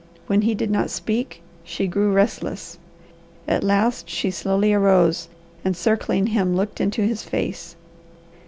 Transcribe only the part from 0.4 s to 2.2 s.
he did not speak, she grew